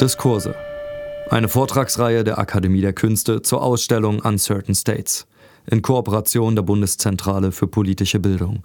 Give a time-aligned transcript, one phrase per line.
[0.00, 0.54] Diskurse.
[1.30, 5.26] Eine Vortragsreihe der Akademie der Künste zur Ausstellung Uncertain States
[5.70, 8.62] in Kooperation der Bundeszentrale für politische Bildung.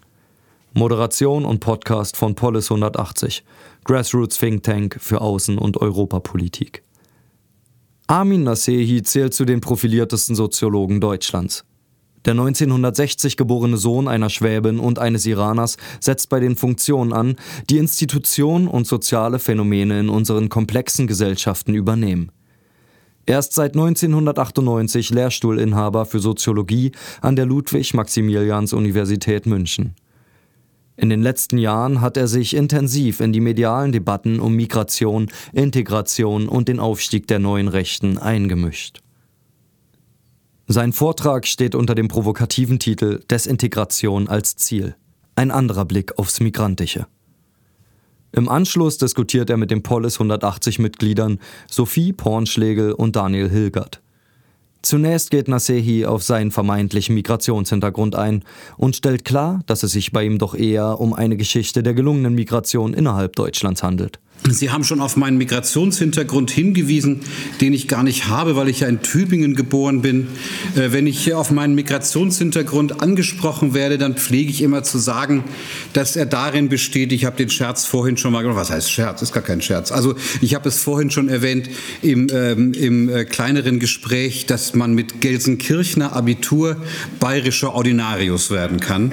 [0.73, 3.45] Moderation und Podcast von Polis 180,
[3.85, 6.83] Grassroots Think Tank für Außen- und Europapolitik.
[8.07, 11.63] Armin Nasehi zählt zu den profiliertesten Soziologen Deutschlands.
[12.25, 17.35] Der 1960 geborene Sohn einer Schwäbin und eines Iraners setzt bei den Funktionen an,
[17.69, 22.31] die Institutionen und soziale Phänomene in unseren komplexen Gesellschaften übernehmen.
[23.25, 29.95] Er ist seit 1998 Lehrstuhlinhaber für Soziologie an der Ludwig-Maximilians-Universität München.
[30.97, 36.47] In den letzten Jahren hat er sich intensiv in die medialen Debatten um Migration, Integration
[36.47, 39.01] und den Aufstieg der neuen Rechten eingemischt.
[40.71, 44.95] Sein Vortrag steht unter dem provokativen Titel Desintegration als Ziel.
[45.35, 47.07] Ein anderer Blick aufs Migrantische.
[48.31, 54.01] Im Anschluss diskutiert er mit den Polis 180 Mitgliedern Sophie Pornschlegel und Daniel Hilgert.
[54.81, 58.45] Zunächst geht Nasehi auf seinen vermeintlichen Migrationshintergrund ein
[58.77, 62.33] und stellt klar, dass es sich bei ihm doch eher um eine Geschichte der gelungenen
[62.33, 64.21] Migration innerhalb Deutschlands handelt.
[64.49, 67.19] Sie haben schon auf meinen Migrationshintergrund hingewiesen,
[67.61, 70.27] den ich gar nicht habe, weil ich ja in Tübingen geboren bin.
[70.75, 75.43] Äh, wenn ich auf meinen Migrationshintergrund angesprochen werde, dann pflege ich immer zu sagen,
[75.93, 79.21] dass er darin besteht, ich habe den Scherz vorhin schon mal gemacht, was heißt Scherz,
[79.21, 79.91] ist gar kein Scherz.
[79.91, 81.69] Also ich habe es vorhin schon erwähnt
[82.01, 86.77] im, ähm, im äh, kleineren Gespräch, dass man mit Gelsenkirchner Abitur
[87.19, 89.11] bayerischer Ordinarius werden kann.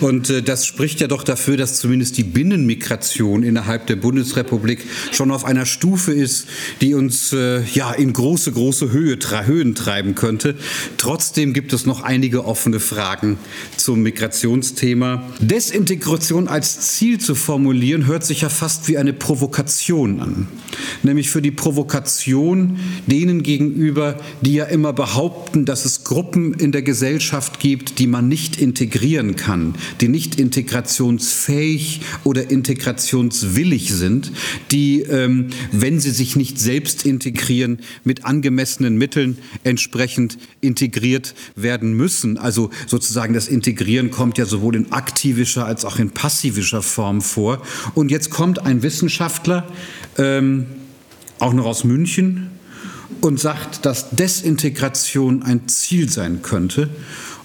[0.00, 4.86] Und äh, das spricht ja doch dafür, dass zumindest die Binnenmigration innerhalb der Bundesrepublik Augenblick
[5.12, 6.46] schon auf einer Stufe ist,
[6.80, 10.54] die uns äh, ja in große, große Höhe, Höhen treiben könnte.
[10.96, 13.38] Trotzdem gibt es noch einige offene Fragen
[13.76, 15.24] zum Migrationsthema.
[15.40, 20.48] Desintegration als Ziel zu formulieren, hört sich ja fast wie eine Provokation an.
[21.02, 26.82] Nämlich für die Provokation denen gegenüber, die ja immer behaupten, dass es Gruppen in der
[26.82, 34.32] Gesellschaft gibt, die man nicht integrieren kann, die nicht integrationsfähig oder integrationswillig sind,
[34.70, 42.38] die, ähm, wenn sie sich nicht selbst integrieren, mit angemessenen Mitteln entsprechend integriert werden müssen.
[42.38, 47.62] Also sozusagen das Integrieren kommt ja sowohl in aktivischer als auch in passivischer Form vor.
[47.94, 49.66] Und jetzt kommt ein Wissenschaftler,
[50.18, 50.66] ähm,
[51.38, 52.50] auch noch aus München,
[53.20, 56.88] und sagt, dass Desintegration ein Ziel sein könnte.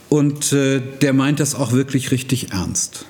[0.09, 3.05] Und äh, der meint das auch wirklich richtig ernst.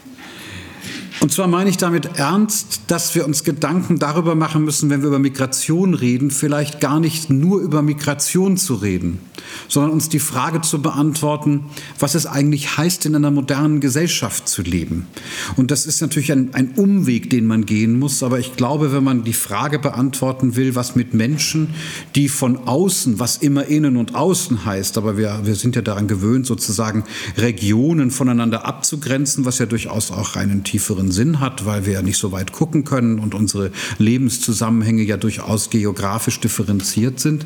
[1.22, 5.08] Und zwar meine ich damit ernst, dass wir uns Gedanken darüber machen müssen, wenn wir
[5.08, 9.20] über Migration reden, vielleicht gar nicht nur über Migration zu reden,
[9.68, 11.66] sondern uns die Frage zu beantworten,
[12.00, 15.08] was es eigentlich heißt, in einer modernen Gesellschaft zu leben.
[15.56, 19.04] Und das ist natürlich ein, ein Umweg, den man gehen muss, aber ich glaube, wenn
[19.04, 21.74] man die Frage beantworten will, was mit Menschen,
[22.16, 26.08] die von außen, was immer innen und außen heißt, aber wir, wir sind ja daran
[26.08, 27.04] gewöhnt, sozusagen
[27.38, 32.18] Regionen voneinander abzugrenzen, was ja durchaus auch einen tieferen Sinn hat, weil wir ja nicht
[32.18, 37.46] so weit gucken können und unsere Lebenszusammenhänge ja durchaus geografisch differenziert sind,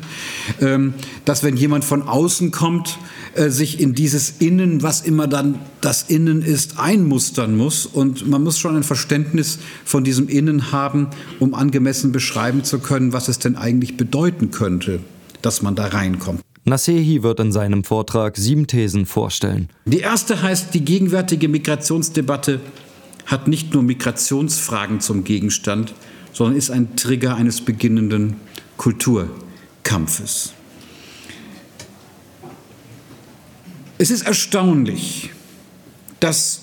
[0.60, 0.94] ähm,
[1.24, 2.98] dass wenn jemand von außen kommt,
[3.34, 7.86] äh, sich in dieses Innen, was immer dann das Innen ist, einmustern muss.
[7.86, 13.12] Und man muss schon ein Verständnis von diesem Innen haben, um angemessen beschreiben zu können,
[13.12, 15.00] was es denn eigentlich bedeuten könnte,
[15.42, 16.40] dass man da reinkommt.
[16.64, 19.68] Nasehi wird in seinem Vortrag sieben Thesen vorstellen.
[19.86, 22.60] Die erste heißt, die gegenwärtige Migrationsdebatte
[23.26, 25.94] hat nicht nur Migrationsfragen zum Gegenstand,
[26.32, 28.36] sondern ist ein Trigger eines beginnenden
[28.76, 30.52] Kulturkampfes.
[33.98, 35.30] Es ist erstaunlich,
[36.20, 36.62] dass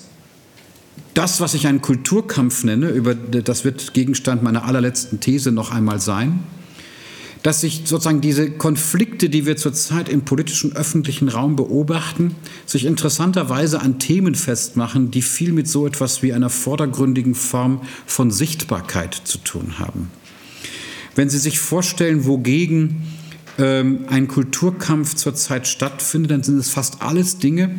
[1.14, 6.00] das, was ich einen Kulturkampf nenne, über, das wird Gegenstand meiner allerletzten These noch einmal
[6.00, 6.40] sein,
[7.42, 12.34] dass sich sozusagen diese Konflikte, die wir zurzeit im politischen öffentlichen Raum beobachten,
[12.66, 18.30] sich interessanterweise an Themen festmachen, die viel mit so etwas wie einer vordergründigen Form von
[18.30, 20.10] Sichtbarkeit zu tun haben.
[21.14, 23.02] Wenn Sie sich vorstellen, wogegen
[23.58, 27.74] ähm, ein Kulturkampf zurzeit stattfindet, dann sind es fast alles Dinge,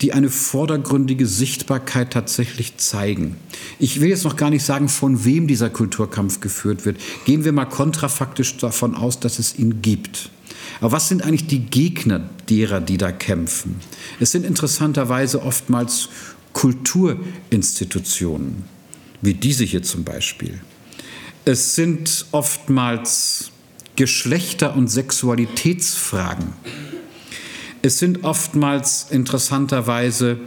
[0.00, 3.36] die eine vordergründige Sichtbarkeit tatsächlich zeigen.
[3.78, 6.98] Ich will jetzt noch gar nicht sagen, von wem dieser Kulturkampf geführt wird.
[7.24, 10.30] Gehen wir mal kontrafaktisch davon aus, dass es ihn gibt.
[10.80, 13.80] Aber was sind eigentlich die Gegner derer, die da kämpfen?
[14.20, 16.08] Es sind interessanterweise oftmals
[16.52, 18.64] Kulturinstitutionen,
[19.20, 20.60] wie diese hier zum Beispiel.
[21.44, 23.50] Es sind oftmals
[23.96, 26.52] Geschlechter- und Sexualitätsfragen
[27.82, 30.38] es sind oftmals interessanterweise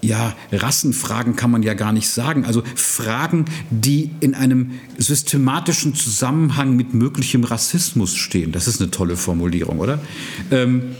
[0.00, 2.44] ja, Rassenfragen kann man ja gar nicht sagen.
[2.44, 8.52] Also Fragen, die in einem systematischen Zusammenhang mit möglichem Rassismus stehen.
[8.52, 9.98] Das ist eine tolle Formulierung, oder?
[10.50, 10.94] Ähm,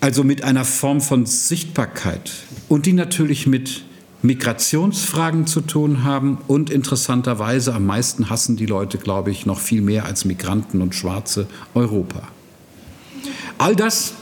[0.00, 2.30] also mit einer Form von Sichtbarkeit
[2.68, 3.84] und die natürlich mit
[4.22, 9.82] Migrationsfragen zu tun haben und interessanterweise am meisten hassen die Leute, glaube ich, noch viel
[9.82, 12.28] mehr als Migranten und Schwarze Europa.
[13.58, 14.14] All das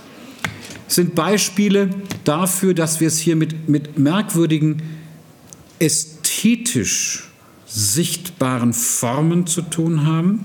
[0.87, 1.91] sind Beispiele
[2.25, 4.83] dafür, dass wir es hier mit, mit merkwürdigen,
[5.79, 7.31] ästhetisch
[7.67, 10.45] sichtbaren Formen zu tun haben,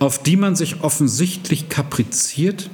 [0.00, 2.70] auf die man sich offensichtlich kapriziert,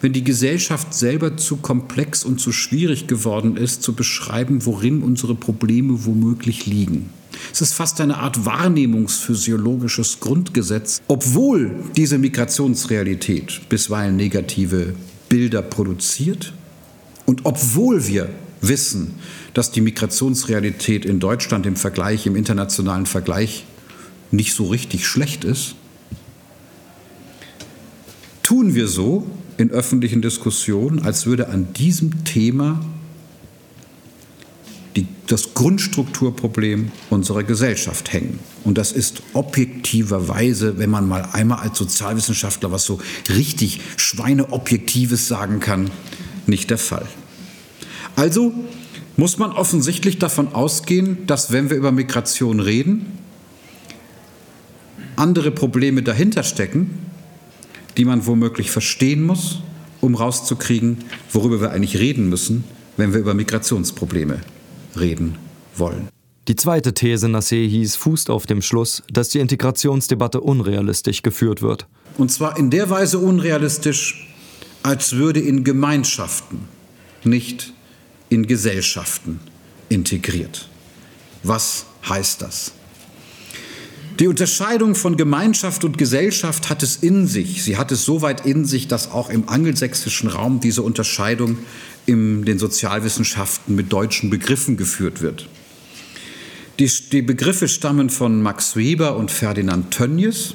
[0.00, 5.34] wenn die Gesellschaft selber zu komplex und zu schwierig geworden ist, zu beschreiben, worin unsere
[5.34, 7.10] Probleme womöglich liegen.
[7.52, 14.94] Es ist fast eine Art wahrnehmungsphysiologisches Grundgesetz, obwohl diese Migrationsrealität bisweilen negative
[15.28, 16.52] Bilder produziert
[17.26, 18.28] und obwohl wir
[18.60, 19.14] wissen,
[19.54, 23.64] dass die Migrationsrealität in Deutschland im Vergleich, im internationalen Vergleich
[24.30, 25.74] nicht so richtig schlecht ist,
[28.42, 29.26] tun wir so
[29.58, 32.80] in öffentlichen Diskussionen, als würde an diesem Thema
[34.98, 38.40] die, das Grundstrukturproblem unserer Gesellschaft hängen.
[38.64, 42.98] Und das ist objektiverweise, wenn man mal einmal als Sozialwissenschaftler was so
[43.28, 45.90] richtig Schweineobjektives sagen kann,
[46.46, 47.06] nicht der Fall.
[48.16, 48.52] Also
[49.16, 53.06] muss man offensichtlich davon ausgehen, dass wenn wir über Migration reden,
[55.14, 56.98] andere Probleme dahinter stecken,
[57.96, 59.60] die man womöglich verstehen muss,
[60.00, 60.98] um rauszukriegen,
[61.32, 62.64] worüber wir eigentlich reden müssen,
[62.96, 64.40] wenn wir über Migrationsprobleme
[65.00, 65.36] reden
[65.76, 66.08] wollen.
[66.48, 71.86] Die zweite These Nassehis fußt auf dem Schluss, dass die Integrationsdebatte unrealistisch geführt wird.
[72.16, 74.26] Und zwar in der Weise unrealistisch,
[74.82, 76.60] als würde in Gemeinschaften,
[77.22, 77.74] nicht
[78.30, 79.40] in Gesellschaften
[79.90, 80.68] integriert.
[81.42, 82.72] Was heißt das?
[84.18, 87.62] Die Unterscheidung von Gemeinschaft und Gesellschaft hat es in sich.
[87.62, 91.56] Sie hat es so weit in sich, dass auch im angelsächsischen Raum diese Unterscheidung
[92.04, 95.48] in den Sozialwissenschaften mit deutschen Begriffen geführt wird.
[96.80, 100.54] Die, die Begriffe stammen von Max Weber und Ferdinand Tönnies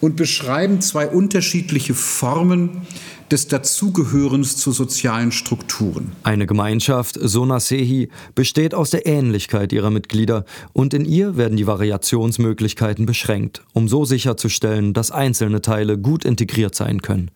[0.00, 2.82] und beschreiben zwei unterschiedliche Formen
[3.30, 6.12] des Dazugehörens zu sozialen Strukturen.
[6.22, 11.66] Eine Gemeinschaft, so Nasehi, besteht aus der Ähnlichkeit ihrer Mitglieder und in ihr werden die
[11.66, 17.30] Variationsmöglichkeiten beschränkt, um so sicherzustellen, dass einzelne Teile gut integriert sein können.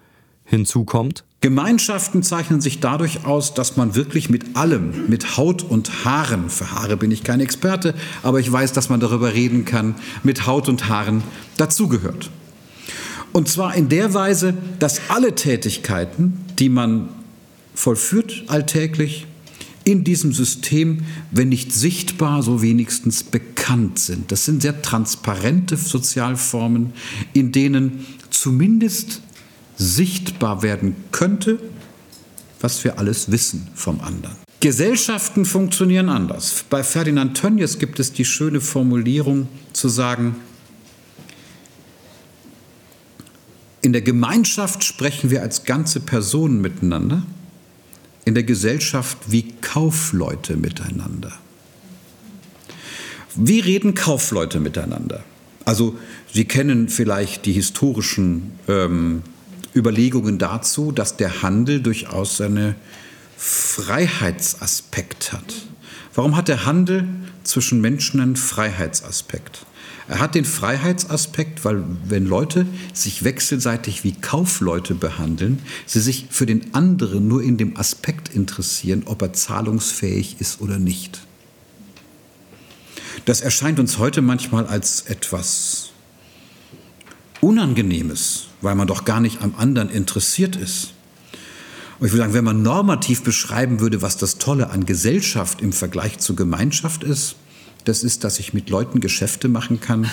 [0.45, 6.05] Hinzu kommt, Gemeinschaften zeichnen sich dadurch aus, dass man wirklich mit allem, mit Haut und
[6.05, 7.95] Haaren, für Haare bin ich kein Experte,
[8.25, 9.95] aber ich weiß, dass man darüber reden kann,
[10.25, 11.23] mit Haut und Haaren
[11.57, 12.31] dazugehört.
[13.33, 17.09] Und zwar in der Weise, dass alle Tätigkeiten, die man
[17.75, 19.27] vollführt alltäglich,
[19.85, 24.31] in diesem System, wenn nicht sichtbar, so wenigstens bekannt sind.
[24.31, 26.93] Das sind sehr transparente Sozialformen,
[27.33, 29.23] in denen zumindest
[29.79, 31.59] sichtbar werden könnte,
[32.61, 34.37] was wir alles wissen vom anderen.
[34.61, 36.65] Gesellschaften funktionieren anders.
[36.69, 40.37] Bei Ferdinand Tönnies gibt es die schöne Formulierung zu sagen,
[43.81, 47.23] In der Gemeinschaft sprechen wir als ganze Personen miteinander,
[48.25, 51.33] in der Gesellschaft wie Kaufleute miteinander.
[53.35, 55.23] Wie reden Kaufleute miteinander?
[55.65, 55.97] Also
[56.33, 59.23] Sie kennen vielleicht die historischen ähm,
[59.75, 62.75] Überlegungen dazu, dass der Handel durchaus einen
[63.37, 65.55] Freiheitsaspekt hat.
[66.15, 67.09] Warum hat der Handel
[67.45, 69.65] zwischen Menschen einen Freiheitsaspekt?
[70.09, 76.47] Er hat den Freiheitsaspekt, weil wenn Leute sich wechselseitig wie Kaufleute behandeln, sie sich für
[76.47, 81.21] den anderen nur in dem Aspekt interessieren, ob er zahlungsfähig ist oder nicht.
[83.27, 85.91] Das erscheint uns heute manchmal als etwas
[87.43, 90.95] Unangenehmes, weil man doch gar nicht am anderen interessiert ist.
[91.99, 95.75] Und ich würde sagen, wenn man normativ beschreiben würde, was das Tolle an Gesellschaft im
[95.75, 97.37] Vergleich zur Gemeinschaft ist,
[97.89, 100.11] das ist, dass ich mit Leuten Geschäfte machen kann,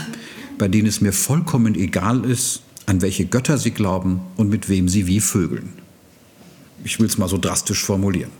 [0.57, 4.87] bei denen es mir vollkommen egal ist, an welche Götter sie glauben und mit wem
[4.87, 5.73] sie wie vögeln.
[6.83, 8.31] Ich will es mal so drastisch formulieren.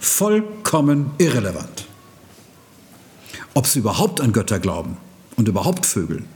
[0.00, 1.86] Vollkommen irrelevant.
[3.54, 4.96] Ob sie überhaupt an Götter glauben
[5.36, 6.26] und überhaupt vögeln.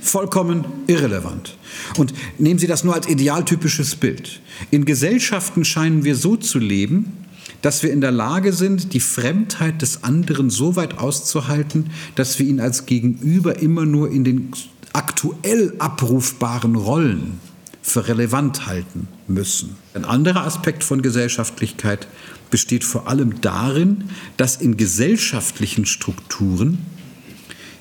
[0.00, 1.56] Vollkommen irrelevant.
[1.96, 4.40] Und nehmen Sie das nur als idealtypisches Bild.
[4.72, 7.21] In Gesellschaften scheinen wir so zu leben,
[7.62, 12.46] dass wir in der Lage sind, die Fremdheit des anderen so weit auszuhalten, dass wir
[12.46, 14.50] ihn als Gegenüber immer nur in den
[14.92, 17.40] aktuell abrufbaren Rollen
[17.80, 19.76] für relevant halten müssen.
[19.94, 22.06] Ein anderer Aspekt von Gesellschaftlichkeit
[22.50, 24.04] besteht vor allem darin,
[24.36, 26.78] dass in gesellschaftlichen Strukturen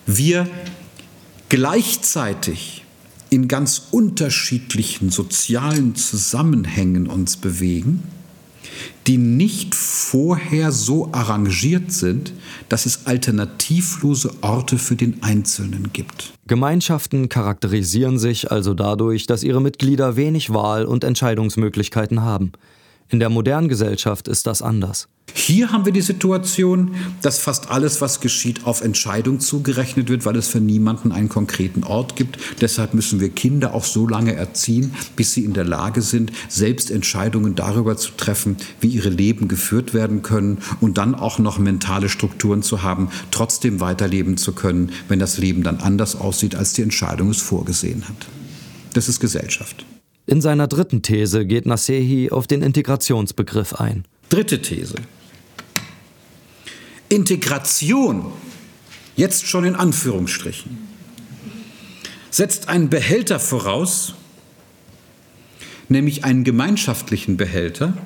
[0.06, 0.48] wir
[1.50, 2.86] gleichzeitig
[3.30, 8.04] in ganz unterschiedlichen sozialen Zusammenhängen uns bewegen,
[9.08, 12.34] die nicht vorher so arrangiert sind,
[12.70, 16.34] dass es alternativlose Orte für den Einzelnen gibt.
[16.48, 22.52] Gemeinschaften charakterisieren sich also dadurch, dass ihre Mitglieder wenig Wahl- und Entscheidungsmöglichkeiten haben.
[23.12, 25.10] In der modernen Gesellschaft ist das anders.
[25.34, 30.38] Hier haben wir die Situation, dass fast alles, was geschieht, auf Entscheidung zugerechnet wird, weil
[30.38, 32.38] es für niemanden einen konkreten Ort gibt.
[32.62, 36.90] Deshalb müssen wir Kinder auch so lange erziehen, bis sie in der Lage sind, selbst
[36.90, 42.08] Entscheidungen darüber zu treffen, wie ihre Leben geführt werden können und dann auch noch mentale
[42.08, 46.82] Strukturen zu haben, trotzdem weiterleben zu können, wenn das Leben dann anders aussieht, als die
[46.82, 48.28] Entscheidung es vorgesehen hat.
[48.94, 49.86] Das ist Gesellschaft.
[50.32, 54.06] In seiner dritten These geht Nasehi auf den Integrationsbegriff ein.
[54.30, 54.96] Dritte These.
[57.10, 58.32] Integration,
[59.18, 60.88] jetzt schon in Anführungsstrichen,
[62.30, 64.14] setzt einen Behälter voraus,
[65.90, 67.98] nämlich einen gemeinschaftlichen Behälter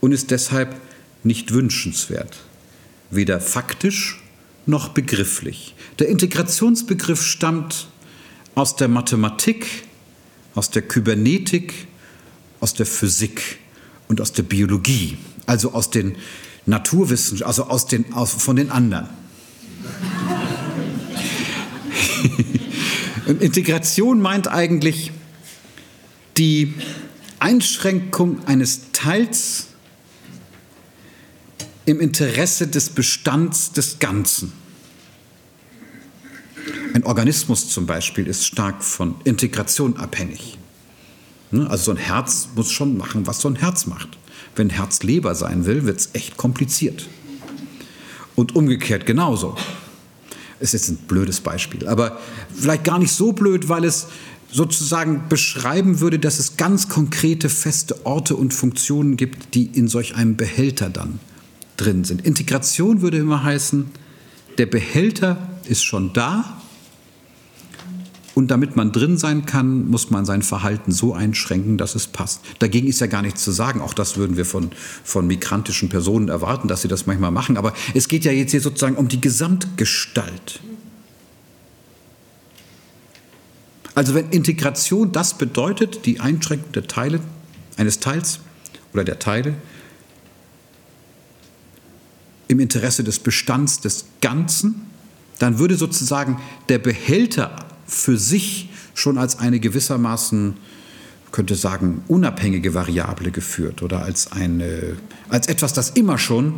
[0.00, 0.80] und ist deshalb
[1.24, 2.38] nicht wünschenswert,
[3.10, 4.22] weder faktisch
[4.64, 5.74] noch begrifflich.
[5.98, 7.88] Der Integrationsbegriff stammt
[8.54, 9.66] aus der Mathematik,
[10.56, 11.86] aus der Kybernetik,
[12.58, 13.58] aus der Physik
[14.08, 16.16] und aus der Biologie, also aus den
[16.64, 19.08] Naturwissenschaften, also aus den, aus, von den anderen.
[23.26, 25.10] Und Integration meint eigentlich
[26.36, 26.74] die
[27.40, 29.66] Einschränkung eines Teils
[31.86, 34.52] im Interesse des Bestands des Ganzen.
[36.96, 40.56] Ein Organismus zum Beispiel ist stark von Integration abhängig.
[41.50, 44.08] Ne, also so ein Herz muss schon machen, was so ein Herz macht.
[44.54, 47.06] Wenn Herz Leber sein will, wird es echt kompliziert.
[48.34, 49.58] Und umgekehrt genauso.
[50.58, 52.18] Es ist ein blödes Beispiel, aber
[52.54, 54.06] vielleicht gar nicht so blöd, weil es
[54.50, 60.14] sozusagen beschreiben würde, dass es ganz konkrete feste Orte und Funktionen gibt, die in solch
[60.14, 61.20] einem Behälter dann
[61.76, 62.24] drin sind.
[62.24, 63.84] Integration würde immer heißen,
[64.56, 65.36] der Behälter
[65.68, 66.62] ist schon da,
[68.36, 72.42] und damit man drin sein kann, muss man sein Verhalten so einschränken, dass es passt.
[72.58, 73.80] Dagegen ist ja gar nichts zu sagen.
[73.80, 74.72] Auch das würden wir von,
[75.04, 77.56] von migrantischen Personen erwarten, dass sie das manchmal machen.
[77.56, 80.60] Aber es geht ja jetzt hier sozusagen um die Gesamtgestalt.
[83.94, 87.20] Also wenn Integration das bedeutet, die Einschränkung der Teile,
[87.78, 88.40] eines Teils
[88.92, 89.54] oder der Teile,
[92.48, 94.82] im Interesse des Bestands des Ganzen,
[95.38, 96.38] dann würde sozusagen
[96.68, 100.56] der Behälter für sich schon als eine gewissermaßen,
[101.32, 104.96] könnte sagen, unabhängige Variable geführt oder als, eine,
[105.28, 106.54] als etwas, das immer schon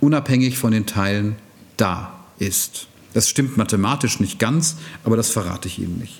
[0.00, 1.36] unabhängig von den Teilen
[1.76, 2.88] da ist.
[3.14, 6.18] Das stimmt mathematisch nicht ganz, aber das verrate ich Ihnen nicht.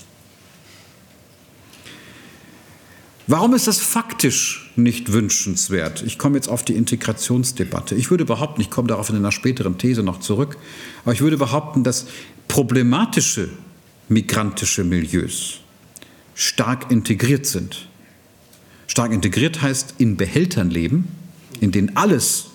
[3.26, 6.02] Warum ist das faktisch nicht wünschenswert?
[6.02, 7.95] Ich komme jetzt auf die Integrationsdebatte.
[7.95, 10.59] Ich würde behaupten, ich komme darauf in einer späteren These noch zurück,
[11.04, 12.07] aber ich würde behaupten, dass
[12.49, 13.49] problematische
[14.12, 15.61] migrantische Milieus
[16.35, 17.88] stark integriert sind.
[18.87, 21.09] Stark integriert heißt in Behältern leben,
[21.61, 22.47] in denen alles,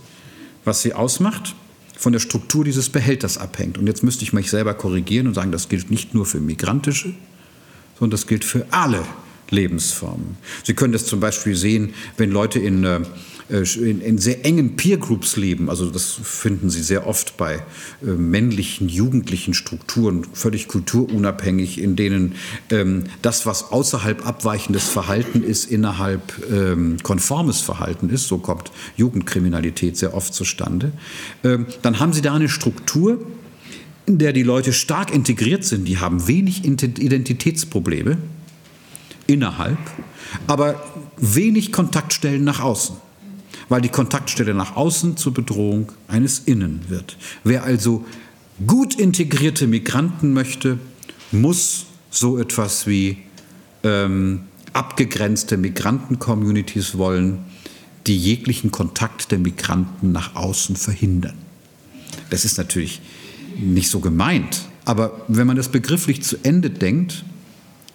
[0.66, 1.56] was sie ausmacht,
[1.98, 3.78] von der Struktur dieses Behälters abhängt.
[3.78, 7.14] Und jetzt müsste ich mich selber korrigieren und sagen, das gilt nicht nur für migrantische,
[7.98, 9.04] sondern das gilt für alle
[9.50, 10.38] Lebensformen.
[10.64, 13.02] Sie können das zum Beispiel sehen, wenn Leute in äh,
[13.50, 15.70] in, in, sehr engen Peer Groups leben.
[15.70, 22.36] Also das finden Sie sehr oft bei äh, männlichen, jugendlichen Strukturen, völlig kulturunabhängig, in denen
[22.72, 28.28] ähm, das, was außerhalb abweichendes Verhalten ist, innerhalb ähm, konformes Verhalten ist.
[28.28, 30.92] So kommt Jugendkriminalität sehr oft zustande.
[31.46, 33.26] Ähm, dann haben Sie da eine Struktur,
[34.06, 35.88] in der die Leute stark integriert sind.
[35.88, 38.18] Die haben wenig Identitätsprobleme
[39.26, 39.78] innerhalb,
[40.48, 40.84] aber
[41.18, 43.07] wenig Kontaktstellen nach außen
[43.70, 47.18] weil die Kontaktstelle nach außen zur Bedrohung eines Innen wird.
[47.44, 48.06] Wer also
[48.66, 50.80] gut integrierte Migranten möchte,
[51.32, 53.18] muss so etwas wie
[53.84, 54.42] ähm,
[54.74, 57.40] abgegrenzte Migranten-Communities wollen,
[58.08, 61.38] die jeglichen Kontakt der Migranten nach außen verhindern.
[62.30, 63.02] Das ist natürlich
[63.58, 67.26] nicht so gemeint, aber wenn man das begrifflich zu Ende denkt,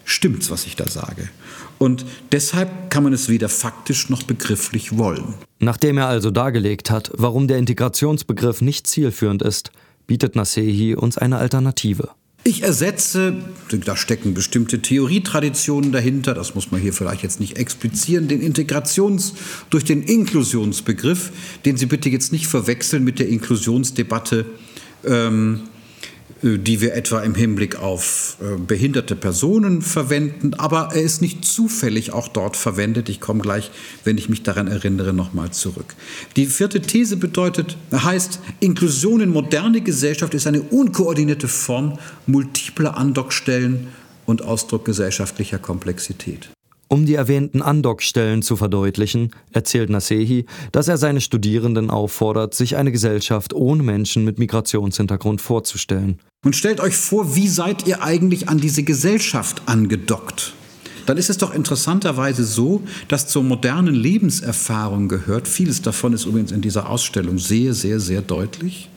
[0.04, 1.28] stimmt's, was ich da sage.
[1.78, 5.34] Und deshalb kann man es weder faktisch noch begrifflich wollen.
[5.58, 9.72] Nachdem er also dargelegt hat, warum der Integrationsbegriff nicht zielführend ist,
[10.06, 12.10] bietet Nasehi uns eine Alternative.
[12.44, 13.36] Ich ersetze,
[13.84, 19.34] da stecken bestimmte Theorietraditionen dahinter, das muss man hier vielleicht jetzt nicht explizieren, den Integrations-
[19.70, 21.30] durch den Inklusionsbegriff,
[21.64, 24.46] den Sie bitte jetzt nicht verwechseln mit der Inklusionsdebatte
[25.04, 25.71] ähm, äh,
[26.42, 32.12] die wir etwa im Hinblick auf äh, behinderte Personen verwenden, aber er ist nicht zufällig
[32.12, 33.08] auch dort verwendet.
[33.08, 33.70] Ich komme gleich,
[34.04, 35.94] wenn ich mich daran erinnere, nochmal zurück.
[36.36, 43.88] Die vierte These bedeutet, heißt, Inklusion in moderne Gesellschaft ist eine unkoordinierte Form multipler Andockstellen
[44.26, 46.50] und Ausdruck gesellschaftlicher Komplexität.
[46.92, 52.92] Um die erwähnten Andockstellen zu verdeutlichen, erzählt Nasehi, dass er seine Studierenden auffordert, sich eine
[52.92, 56.18] Gesellschaft ohne Menschen mit Migrationshintergrund vorzustellen.
[56.44, 60.52] Und stellt euch vor, wie seid ihr eigentlich an diese Gesellschaft angedockt?
[61.06, 66.52] Dann ist es doch interessanterweise so, dass zur modernen Lebenserfahrung gehört, vieles davon ist übrigens
[66.52, 68.90] in dieser Ausstellung sehr, sehr, sehr deutlich,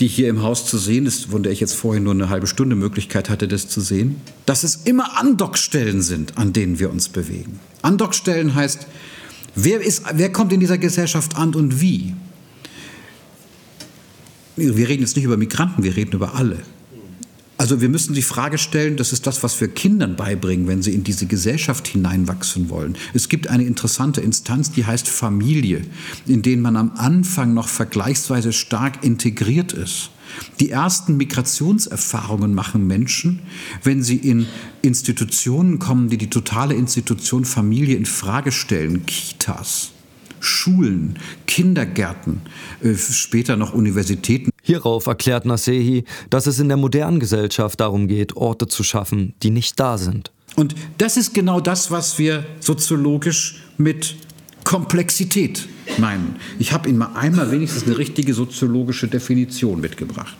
[0.00, 2.46] die hier im Haus zu sehen ist, von der ich jetzt vorhin nur eine halbe
[2.46, 7.08] Stunde Möglichkeit hatte, das zu sehen, dass es immer Andockstellen sind, an denen wir uns
[7.08, 7.60] bewegen.
[7.82, 8.86] Andockstellen heißt,
[9.54, 12.14] wer, ist, wer kommt in dieser Gesellschaft an und wie?
[14.56, 16.58] Wir reden jetzt nicht über Migranten, wir reden über alle.
[17.64, 20.92] Also wir müssen die Frage stellen, das ist das, was wir Kindern beibringen, wenn sie
[20.92, 22.94] in diese Gesellschaft hineinwachsen wollen.
[23.14, 25.80] Es gibt eine interessante Instanz, die heißt Familie,
[26.26, 30.10] in denen man am Anfang noch vergleichsweise stark integriert ist.
[30.60, 33.38] Die ersten Migrationserfahrungen machen Menschen,
[33.82, 34.46] wenn sie in
[34.82, 39.93] Institutionen kommen, die die totale Institution Familie in Frage stellen, Kitas.
[40.44, 42.40] Schulen, Kindergärten,
[42.82, 44.50] äh, später noch Universitäten.
[44.62, 49.50] Hierauf erklärt Nasehi, dass es in der modernen Gesellschaft darum geht, Orte zu schaffen, die
[49.50, 50.32] nicht da sind.
[50.56, 54.16] Und das ist genau das, was wir soziologisch mit
[54.64, 56.36] Komplexität meinen.
[56.58, 60.36] Ich habe Ihnen mal einmal wenigstens eine richtige soziologische Definition mitgebracht.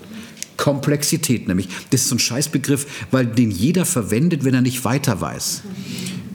[0.57, 1.69] Komplexität nämlich.
[1.91, 5.63] Das ist so ein Scheißbegriff, weil den jeder verwendet, wenn er nicht weiter weiß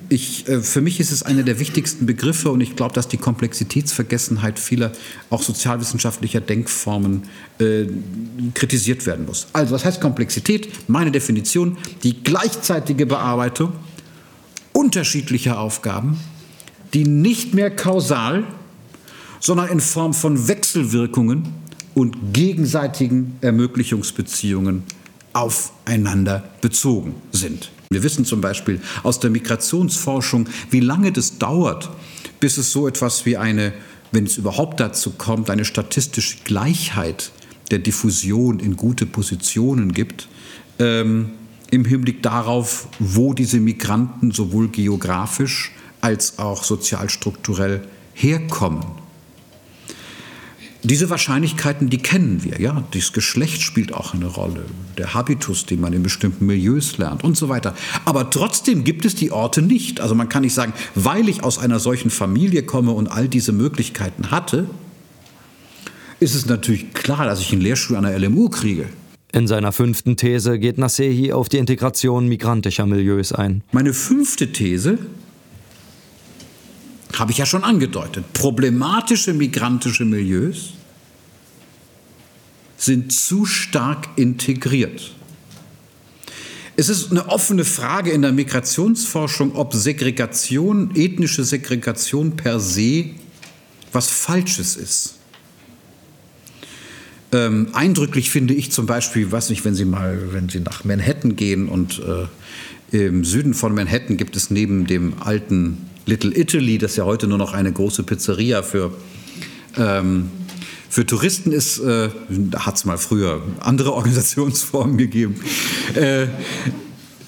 [0.10, 3.18] ich, äh, für mich ist es einer der wichtigsten Begriffe und ich glaube, dass die
[3.18, 4.92] Komplexitätsvergessenheit vieler
[5.30, 7.24] auch sozialwissenschaftlicher Denkformen
[7.60, 7.86] äh,
[8.56, 9.48] kritisiert werden muss.
[9.54, 10.70] Also, was heißt Komplexität?
[10.90, 13.74] Meine Definition, die gleichzeitige Bearbeitung
[14.74, 16.20] unterschiedlicher Aufgaben,
[16.94, 18.44] die nicht mehr kausal,
[19.40, 21.54] sondern in Form von Wechselwirkungen
[21.94, 24.84] und gegenseitigen Ermöglichungsbeziehungen
[25.34, 27.72] aufeinander bezogen sind.
[27.92, 31.90] Wir wissen zum Beispiel aus der Migrationsforschung, wie lange das dauert,
[32.40, 33.74] bis es so etwas wie eine,
[34.12, 37.32] wenn es überhaupt dazu kommt, eine statistische Gleichheit
[37.72, 40.28] der Diffusion in gute Positionen gibt,
[40.78, 41.32] ähm,
[41.72, 48.86] im Hinblick darauf, wo diese Migranten sowohl geografisch als auch sozialstrukturell herkommen.
[50.84, 52.86] Diese Wahrscheinlichkeiten, die kennen wir, ja.
[52.92, 54.64] Das Geschlecht spielt auch eine Rolle,
[54.98, 57.76] der Habitus, den man in bestimmten Milieus lernt und so weiter.
[58.06, 60.00] Aber trotzdem gibt es die Orte nicht.
[60.00, 63.52] Also man kann nicht sagen, weil ich aus einer solchen Familie komme und all diese
[63.52, 64.70] Möglichkeiten hatte,
[66.22, 68.86] ist es natürlich klar, dass ich einen Lehrstuhl an der LMU kriege.
[69.32, 73.64] In seiner fünften These geht Nasehi auf die Integration migrantischer Milieus ein.
[73.72, 74.98] Meine fünfte These
[77.18, 80.74] habe ich ja schon angedeutet, problematische migrantische Milieus
[82.78, 85.12] sind zu stark integriert.
[86.78, 93.12] Es ist eine offene Frage in der Migrationsforschung, ob Segregation, ethnische Segregation per se
[93.92, 95.16] was Falsches ist.
[97.32, 101.36] Ähm, eindrücklich finde ich zum Beispiel, weiß nicht, wenn Sie mal, wenn Sie nach Manhattan
[101.36, 102.02] gehen und
[102.92, 107.28] äh, im Süden von Manhattan gibt es neben dem alten Little Italy, das ja heute
[107.28, 108.92] nur noch eine große Pizzeria für,
[109.78, 110.30] ähm,
[110.90, 111.80] für Touristen ist.
[111.80, 115.36] Äh, da hat es mal früher andere Organisationsformen gegeben.
[115.96, 116.28] Äh, äh,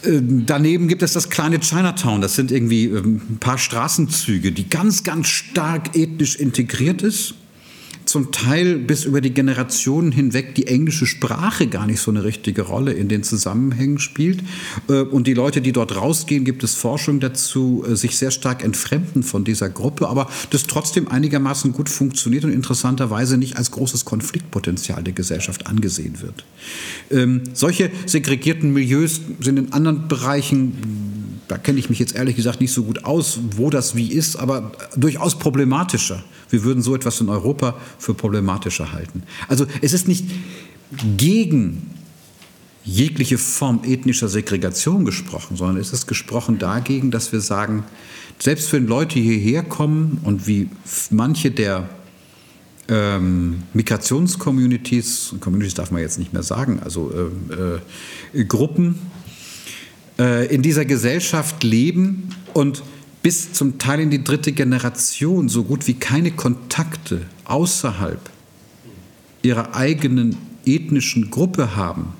[0.01, 2.21] daneben gibt es das kleine Chinatown.
[2.21, 7.35] Das sind irgendwie ähm, ein paar Straßenzüge, die ganz, ganz stark ethnisch integriert ist
[8.11, 12.63] zum Teil bis über die Generationen hinweg die englische Sprache gar nicht so eine richtige
[12.63, 14.43] Rolle in den Zusammenhängen spielt.
[14.89, 18.63] Äh, und die Leute, die dort rausgehen, gibt es Forschung dazu, äh, sich sehr stark
[18.63, 24.03] entfremden von dieser Gruppe, aber das trotzdem einigermaßen gut funktioniert und interessanterweise nicht als großes
[24.03, 26.43] Konfliktpotenzial der Gesellschaft angesehen wird.
[27.11, 32.59] Ähm, solche segregierten Milieus sind in anderen Bereichen, da kenne ich mich jetzt ehrlich gesagt
[32.59, 36.23] nicht so gut aus, wo das wie ist, aber durchaus problematischer.
[36.51, 39.23] Wir würden so etwas in Europa für problematischer halten.
[39.47, 40.25] Also es ist nicht
[41.17, 41.89] gegen
[42.83, 47.83] jegliche Form ethnischer Segregation gesprochen, sondern es ist gesprochen dagegen, dass wir sagen,
[48.39, 50.69] selbst wenn Leute hierher kommen und wie
[51.11, 51.89] manche der
[52.87, 58.99] ähm, Migrationscommunities, Communities darf man jetzt nicht mehr sagen, also äh, äh, Gruppen
[60.19, 62.83] äh, in dieser Gesellschaft leben und
[63.21, 68.29] bis zum Teil in die dritte Generation so gut wie keine Kontakte außerhalb
[69.43, 72.13] ihrer eigenen ethnischen Gruppe haben,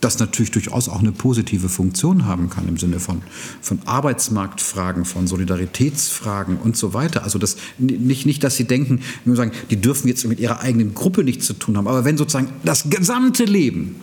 [0.00, 3.22] das natürlich durchaus auch eine positive Funktion haben kann im Sinne von,
[3.62, 7.22] von Arbeitsmarktfragen, von Solidaritätsfragen und so weiter.
[7.22, 11.24] Also das, nicht, nicht, dass Sie denken, sagen, die dürfen jetzt mit ihrer eigenen Gruppe
[11.24, 13.96] nichts zu tun haben, aber wenn sozusagen das gesamte Leben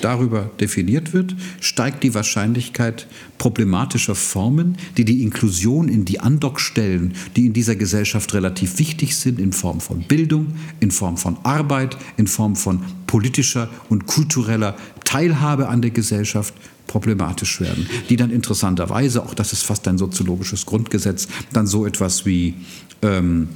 [0.00, 3.06] darüber definiert wird, steigt die Wahrscheinlichkeit
[3.38, 9.38] problematischer Formen, die die Inklusion in die Andockstellen, die in dieser Gesellschaft relativ wichtig sind,
[9.38, 15.68] in Form von Bildung, in Form von Arbeit, in Form von politischer und kultureller Teilhabe
[15.68, 16.54] an der Gesellschaft
[16.86, 22.26] problematisch werden, die dann interessanterweise, auch das ist fast ein soziologisches Grundgesetz, dann so etwas
[22.26, 22.54] wie
[23.02, 23.48] ähm,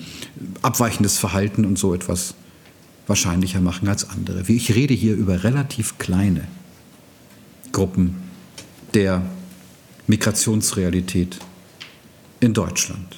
[0.62, 2.34] abweichendes Verhalten und so etwas
[3.06, 4.44] wahrscheinlicher machen als andere.
[4.48, 6.46] Ich rede hier über relativ kleine
[7.72, 8.16] Gruppen
[8.94, 9.22] der
[10.06, 11.38] Migrationsrealität
[12.40, 13.16] in Deutschland.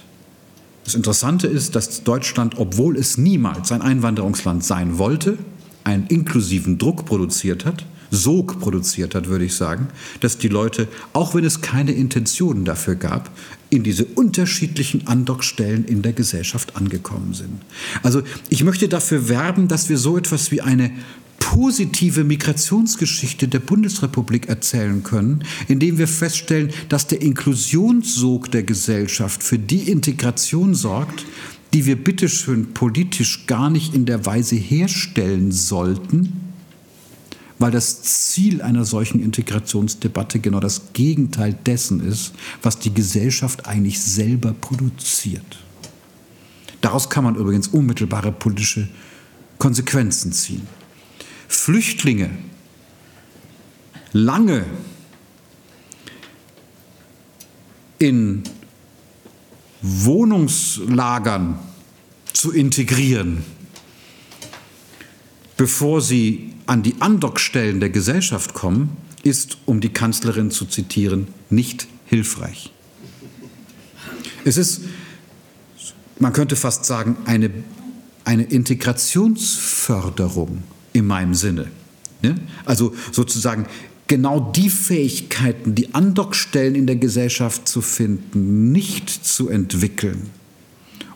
[0.84, 5.36] Das Interessante ist, dass Deutschland, obwohl es niemals ein Einwanderungsland sein wollte,
[5.84, 9.88] einen inklusiven Druck produziert hat, Sog produziert hat, würde ich sagen,
[10.20, 13.30] dass die Leute, auch wenn es keine Intentionen dafür gab,
[13.70, 17.60] in diese unterschiedlichen Andockstellen in der Gesellschaft angekommen sind.
[18.02, 20.92] Also ich möchte dafür werben, dass wir so etwas wie eine
[21.38, 29.58] positive Migrationsgeschichte der Bundesrepublik erzählen können, indem wir feststellen, dass der Inklusionssog der Gesellschaft für
[29.58, 31.24] die Integration sorgt,
[31.72, 36.45] die wir bitteschön politisch gar nicht in der Weise herstellen sollten,
[37.58, 44.00] weil das Ziel einer solchen Integrationsdebatte genau das Gegenteil dessen ist, was die Gesellschaft eigentlich
[44.00, 45.58] selber produziert.
[46.80, 48.88] Daraus kann man übrigens unmittelbare politische
[49.58, 50.66] Konsequenzen ziehen.
[51.48, 52.30] Flüchtlinge
[54.12, 54.64] lange
[57.98, 58.42] in
[59.80, 61.58] Wohnungslagern
[62.32, 63.44] zu integrieren,
[65.56, 71.86] bevor sie an die Andockstellen der Gesellschaft kommen, ist, um die Kanzlerin zu zitieren, nicht
[72.06, 72.72] hilfreich.
[74.44, 74.82] Es ist,
[76.18, 77.50] man könnte fast sagen, eine,
[78.24, 81.70] eine Integrationsförderung in meinem Sinne.
[82.64, 83.66] Also sozusagen
[84.06, 90.30] genau die Fähigkeiten, die Andockstellen in der Gesellschaft zu finden, nicht zu entwickeln.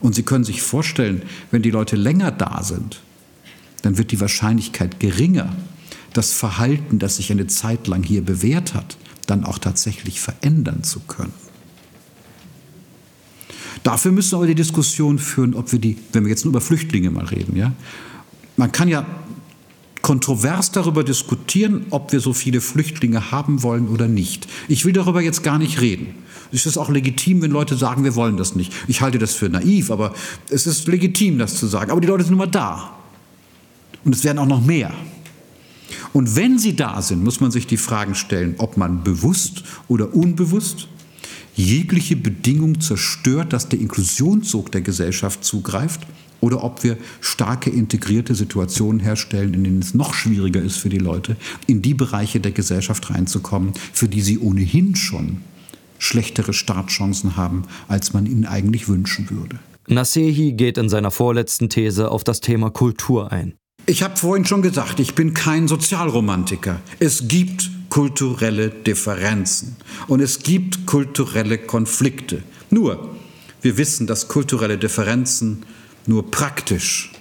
[0.00, 3.00] Und Sie können sich vorstellen, wenn die Leute länger da sind,
[3.82, 5.54] dann wird die Wahrscheinlichkeit geringer,
[6.12, 11.00] das Verhalten, das sich eine Zeit lang hier bewährt hat, dann auch tatsächlich verändern zu
[11.00, 11.32] können.
[13.82, 16.60] Dafür müssen wir aber die Diskussion führen, ob wir die, wenn wir jetzt nur über
[16.60, 17.72] Flüchtlinge mal reden, ja,
[18.56, 19.06] man kann ja
[20.02, 24.48] kontrovers darüber diskutieren, ob wir so viele Flüchtlinge haben wollen oder nicht.
[24.68, 26.14] Ich will darüber jetzt gar nicht reden.
[26.52, 28.72] Es ist auch legitim, wenn Leute sagen, wir wollen das nicht.
[28.88, 30.14] Ich halte das für naiv, aber
[30.48, 31.90] es ist legitim, das zu sagen.
[31.90, 32.99] Aber die Leute sind mal da.
[34.04, 34.92] Und es werden auch noch mehr.
[36.12, 40.14] Und wenn sie da sind, muss man sich die Fragen stellen, ob man bewusst oder
[40.14, 40.88] unbewusst
[41.54, 46.06] jegliche Bedingung zerstört, dass der Inklusionssog der Gesellschaft zugreift,
[46.40, 50.98] oder ob wir starke integrierte Situationen herstellen, in denen es noch schwieriger ist für die
[50.98, 51.36] Leute,
[51.66, 55.42] in die Bereiche der Gesellschaft reinzukommen, für die sie ohnehin schon
[55.98, 59.58] schlechtere Startchancen haben, als man ihnen eigentlich wünschen würde.
[59.86, 63.59] Nasehi geht in seiner vorletzten These auf das Thema Kultur ein.
[63.86, 66.80] Ich habe vorhin schon gesagt, ich bin kein Sozialromantiker.
[66.98, 72.42] Es gibt kulturelle Differenzen und es gibt kulturelle Konflikte.
[72.70, 73.10] Nur,
[73.62, 75.64] wir wissen, dass kulturelle Differenzen
[76.06, 77.12] nur praktisch,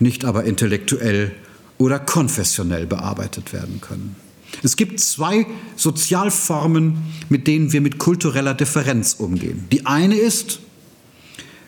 [0.00, 1.32] nicht aber intellektuell
[1.78, 4.16] oder konfessionell bearbeitet werden können.
[4.62, 5.46] Es gibt zwei
[5.76, 6.96] Sozialformen,
[7.28, 9.66] mit denen wir mit kultureller Differenz umgehen.
[9.72, 10.60] Die eine ist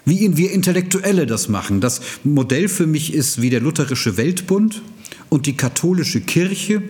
[0.06, 1.82] wie wir Intellektuelle das machen.
[1.82, 4.80] Das Modell für mich ist wie der Lutherische Weltbund
[5.28, 6.82] und die katholische Kirche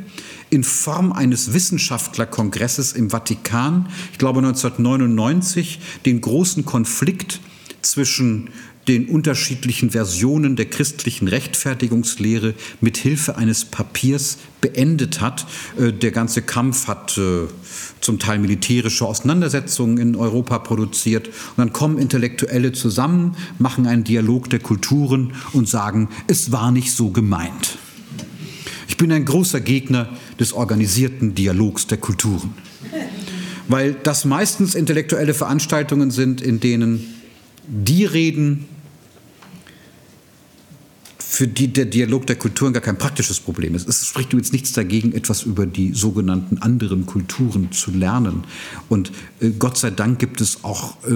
[0.51, 7.41] in Form eines Wissenschaftlerkongresses im Vatikan, ich glaube 1999, den großen Konflikt
[7.83, 8.51] zwischen
[8.89, 15.47] den unterschiedlichen Versionen der christlichen Rechtfertigungslehre mit Hilfe eines Papiers beendet hat.
[15.79, 17.47] Äh, der ganze Kampf hat äh,
[18.01, 21.29] zum Teil militärische Auseinandersetzungen in Europa produziert.
[21.29, 26.93] Und dann kommen Intellektuelle zusammen, machen einen Dialog der Kulturen und sagen, es war nicht
[26.93, 27.79] so gemeint.
[28.89, 32.55] Ich bin ein großer Gegner des organisierten Dialogs der Kulturen,
[33.69, 37.15] weil das meistens intellektuelle Veranstaltungen sind, in denen
[37.67, 38.67] die reden,
[41.37, 43.87] für die der Dialog der Kulturen gar kein praktisches Problem ist.
[43.87, 48.45] Es spricht jetzt nichts dagegen, etwas über die sogenannten anderen Kulturen zu lernen.
[48.89, 51.13] Und äh, Gott sei Dank gibt es auch äh,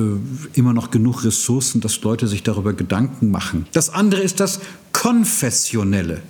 [0.52, 3.64] immer noch genug Ressourcen, dass Leute sich darüber Gedanken machen.
[3.72, 4.60] Das andere ist das
[4.92, 6.20] Konfessionelle.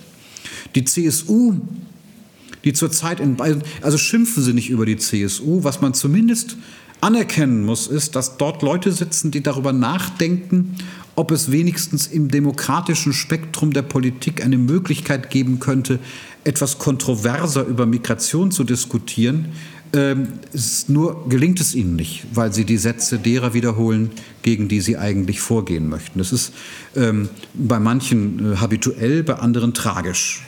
[0.73, 1.55] Die CSU
[2.63, 6.57] die zurzeit in Bayern, also schimpfen Sie nicht über die CSU, was man zumindest
[7.01, 10.77] anerkennen muss, ist, dass dort Leute sitzen, die darüber nachdenken,
[11.15, 15.99] ob es wenigstens im demokratischen Spektrum der Politik eine Möglichkeit geben könnte,
[16.43, 19.47] etwas kontroverser über Migration zu diskutieren.
[19.93, 24.11] Ähm, es nur gelingt es ihnen nicht, weil sie die Sätze derer wiederholen,
[24.41, 26.19] gegen die sie eigentlich vorgehen möchten.
[26.19, 26.53] Das ist
[26.95, 30.43] ähm, bei manchen äh, habituell, bei anderen tragisch.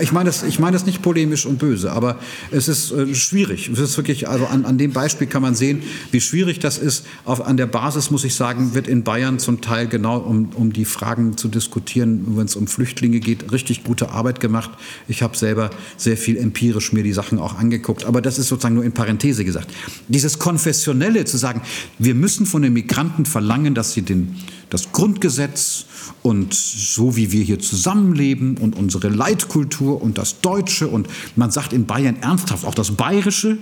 [0.00, 2.18] Ich, meine das, ich meine das nicht polemisch und böse, aber
[2.50, 3.68] es ist äh, schwierig.
[3.68, 7.06] Es ist wirklich, also an, an dem Beispiel kann man sehen, wie schwierig das ist.
[7.24, 10.72] Auf, an der Basis, muss ich sagen, wird in Bayern zum Teil genau um, um
[10.72, 14.70] die Fragen zu diskutieren, wenn es um Flüchtlinge geht, richtig gute Arbeit gemacht.
[15.08, 18.74] Ich habe selber sehr viel empirisch mir die Sachen auch angeguckt, aber das ist sozusagen
[18.74, 19.72] nur in Parenthese gesagt.
[20.08, 21.62] Dieses Konfessionelle zu sagen,
[21.98, 24.36] wir müssen von den Migranten verlangen, dass sie den,
[24.70, 25.86] das Grundgesetz
[26.22, 31.72] und so wie wir hier zusammenleben und unsere Leitkultur und das Deutsche und man sagt
[31.72, 33.58] in Bayern ernsthaft auch das Bayerische.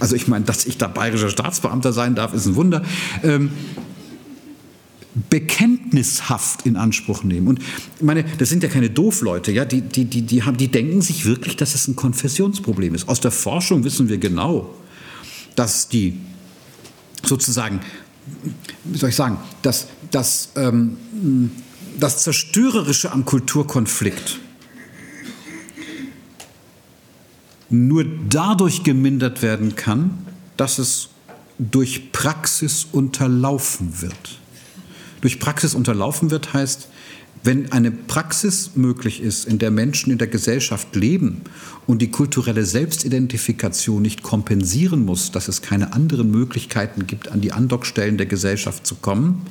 [0.00, 2.82] Also ich meine, dass ich da bayerischer Staatsbeamter sein darf, ist ein Wunder.
[3.22, 3.50] Ähm,
[5.30, 7.48] bekenntnishaft in Anspruch nehmen.
[7.48, 10.68] Und ich meine, das sind ja keine Doofleute, ja, die, die, die, die, haben, die
[10.68, 13.08] denken sich wirklich, dass es ein Konfessionsproblem ist.
[13.08, 14.74] Aus der Forschung wissen wir genau,
[15.56, 16.18] dass die
[17.24, 17.80] sozusagen,
[18.84, 20.96] wie soll ich sagen, dass, dass ähm,
[21.98, 24.40] das Zerstörerische am Kulturkonflikt
[27.70, 31.10] nur dadurch gemindert werden kann, dass es
[31.58, 34.38] durch Praxis unterlaufen wird.
[35.20, 36.88] Durch Praxis unterlaufen wird heißt,
[37.44, 41.42] wenn eine Praxis möglich ist, in der Menschen in der Gesellschaft leben
[41.86, 47.52] und die kulturelle Selbstidentifikation nicht kompensieren muss, dass es keine anderen Möglichkeiten gibt, an die
[47.52, 49.42] Andockstellen der Gesellschaft zu kommen,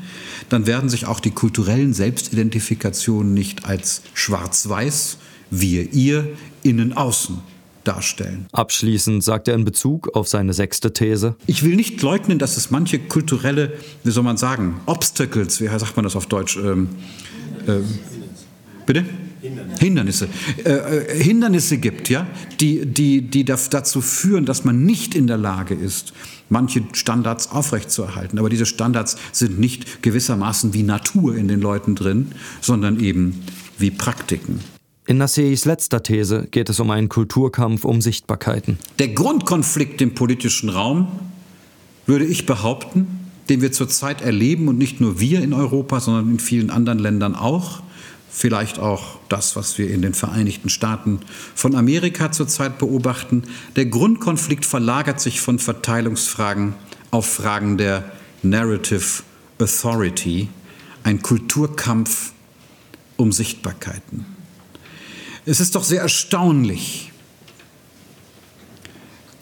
[0.50, 5.18] dann werden sich auch die kulturellen Selbstidentifikationen nicht als schwarz-weiß,
[5.50, 6.30] wir, ihr,
[6.64, 7.40] innen, außen
[7.88, 8.48] darstellen.
[8.52, 11.36] Abschließend sagt er in Bezug auf seine sechste These.
[11.46, 13.74] Ich will nicht leugnen, dass es manche kulturelle,
[14.04, 16.90] wie soll man sagen, Obstacles, wie sagt man das auf Deutsch, ähm,
[17.68, 17.82] äh,
[18.86, 19.06] bitte?
[19.40, 20.28] Hindernisse, Hindernisse,
[20.66, 22.26] äh, äh, Hindernisse gibt, ja,
[22.60, 26.14] die, die, die dazu führen, dass man nicht in der Lage ist,
[26.50, 28.40] manche Standards aufrechtzuerhalten.
[28.40, 32.32] Aber diese Standards sind nicht gewissermaßen wie Natur in den Leuten drin,
[32.62, 33.44] sondern eben
[33.78, 34.60] wie Praktiken.
[35.06, 38.78] In Nasseis letzter These geht es um einen Kulturkampf um Sichtbarkeiten.
[39.00, 41.08] Der Grundkonflikt im politischen Raum,
[42.08, 46.40] würde ich behaupten, den wir zurzeit erleben und nicht nur wir in Europa, sondern in
[46.40, 47.82] vielen anderen Ländern auch.
[48.30, 51.22] Vielleicht auch das, was wir in den Vereinigten Staaten
[51.56, 53.44] von Amerika zurzeit beobachten.
[53.76, 56.74] Der Grundkonflikt verlagert sich von Verteilungsfragen
[57.10, 58.12] auf Fragen der
[58.44, 59.24] Narrative
[59.60, 60.50] Authority,
[61.04, 62.34] ein Kulturkampf
[63.16, 64.26] um Sichtbarkeiten.
[65.46, 67.07] Es ist doch sehr erstaunlich,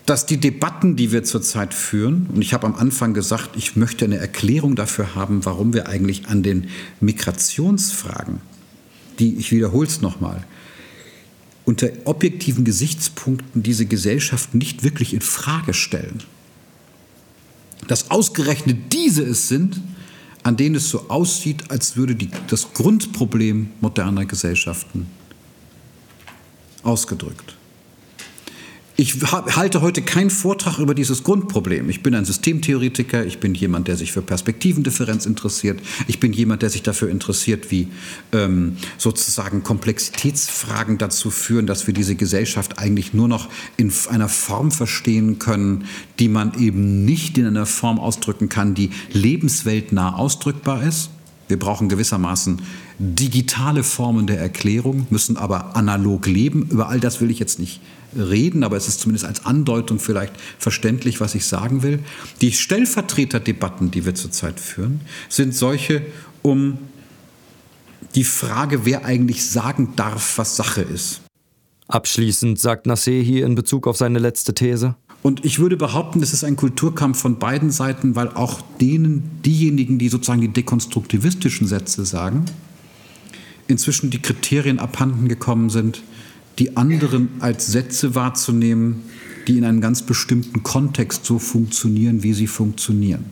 [0.05, 4.05] dass die Debatten, die wir zurzeit führen, und ich habe am Anfang gesagt, ich möchte
[4.05, 6.67] eine Erklärung dafür haben, warum wir eigentlich an den
[6.99, 8.39] Migrationsfragen,
[9.17, 10.43] die, ich wiederhole es nochmal,
[11.65, 16.21] unter objektiven Gesichtspunkten diese Gesellschaft nicht wirklich in Frage stellen.
[17.87, 19.81] Dass ausgerechnet diese es sind,
[20.43, 25.07] an denen es so aussieht, als würde die, das Grundproblem moderner Gesellschaften
[26.83, 27.55] ausgedrückt.
[28.97, 31.89] Ich halte heute keinen Vortrag über dieses Grundproblem.
[31.89, 36.61] Ich bin ein Systemtheoretiker, ich bin jemand, der sich für Perspektivendifferenz interessiert, ich bin jemand,
[36.61, 37.89] der sich dafür interessiert, wie
[38.31, 44.71] ähm, sozusagen Komplexitätsfragen dazu führen, dass wir diese Gesellschaft eigentlich nur noch in einer Form
[44.71, 45.83] verstehen können,
[46.19, 51.09] die man eben nicht in einer Form ausdrücken kann, die lebensweltnah ausdrückbar ist.
[51.49, 52.61] Wir brauchen gewissermaßen
[52.97, 56.69] digitale Formen der Erklärung, müssen aber analog leben.
[56.71, 57.81] Über all das will ich jetzt nicht
[58.15, 61.99] reden, aber es ist zumindest als Andeutung vielleicht verständlich, was ich sagen will.
[62.41, 66.01] Die Stellvertreterdebatten, die wir zurzeit führen, sind solche
[66.41, 66.77] um
[68.15, 71.21] die Frage, wer eigentlich sagen darf, was Sache ist.
[71.87, 74.95] Abschließend sagt Nassé hier in Bezug auf seine letzte These.
[75.21, 79.97] Und ich würde behaupten, das ist ein Kulturkampf von beiden Seiten, weil auch denen, diejenigen,
[79.97, 82.45] die sozusagen die dekonstruktivistischen Sätze sagen,
[83.67, 86.03] inzwischen die Kriterien abhanden gekommen sind,
[86.59, 89.03] die anderen als Sätze wahrzunehmen,
[89.47, 93.25] die in einem ganz bestimmten Kontext so funktionieren, wie sie funktionieren.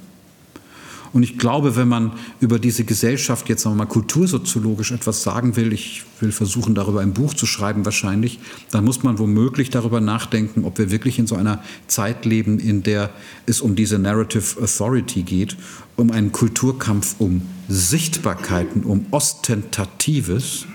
[1.13, 6.03] Und ich glaube, wenn man über diese Gesellschaft jetzt nochmal kultursoziologisch etwas sagen will, ich
[6.19, 8.39] will versuchen, darüber ein Buch zu schreiben wahrscheinlich,
[8.71, 12.81] dann muss man womöglich darüber nachdenken, ob wir wirklich in so einer Zeit leben, in
[12.81, 13.11] der
[13.45, 15.55] es um diese Narrative Authority geht,
[15.95, 20.65] um einen Kulturkampf um Sichtbarkeiten, um Ostentatives.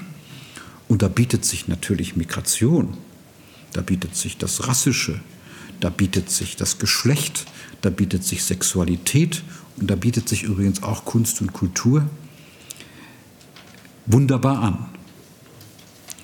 [0.88, 2.96] Und da bietet sich natürlich Migration,
[3.72, 5.20] da bietet sich das Rassische,
[5.81, 7.44] da bietet sich das Geschlecht,
[7.83, 9.42] da bietet sich Sexualität
[9.77, 12.09] und da bietet sich übrigens auch Kunst und Kultur
[14.07, 14.87] wunderbar an.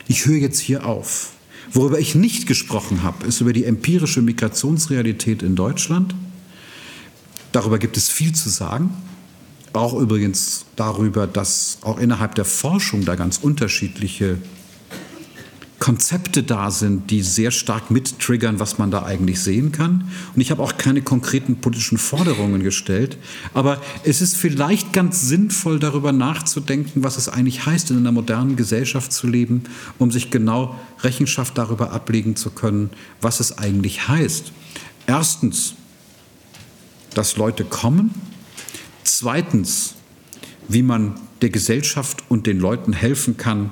[0.08, 1.32] Ich höre jetzt hier auf.
[1.72, 6.14] Worüber ich nicht gesprochen habe, ist über die empirische Migrationsrealität in Deutschland.
[7.52, 8.90] Darüber gibt es viel zu sagen.
[9.74, 14.38] Auch übrigens darüber, dass auch innerhalb der Forschung da ganz unterschiedliche
[15.80, 20.08] Konzepte da sind, die sehr stark mittriggern, was man da eigentlich sehen kann.
[20.32, 23.18] Und ich habe auch keine konkreten politischen Forderungen gestellt.
[23.52, 28.54] Aber es ist vielleicht ganz sinnvoll, darüber nachzudenken, was es eigentlich heißt, in einer modernen
[28.54, 29.64] Gesellschaft zu leben,
[29.98, 34.52] um sich genau Rechenschaft darüber ablegen zu können, was es eigentlich heißt.
[35.08, 35.74] Erstens,
[37.12, 38.33] dass Leute kommen.
[39.16, 39.94] Zweitens,
[40.66, 43.70] wie man der Gesellschaft und den Leuten helfen kann,